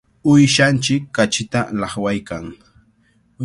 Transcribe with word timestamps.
Uyshanchik 0.31 1.03
kachita 1.15 1.59
llaqwaykan. 1.79 2.45